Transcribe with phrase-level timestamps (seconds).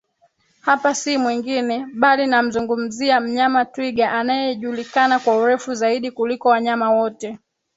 [0.61, 7.39] Hapa si mwingine bali namzungumzia mnyama Twiga anaejulikana kwa urefu Zaidi kuliko wanyama wote